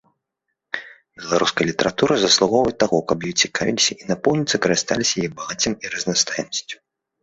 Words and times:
Беларуская 1.23 1.65
літаратура 1.71 2.13
заслугоўвае 2.25 2.75
таго, 2.85 2.97
каб 3.13 3.29
ёй 3.31 3.37
цікавіліся 3.45 3.91
і 4.01 4.11
напоўніцу 4.11 4.55
карысталіся 4.69 5.13
яе 5.27 5.35
багаццямі 5.39 5.77
і 5.87 5.97
разнастайнасцю. 5.97 6.87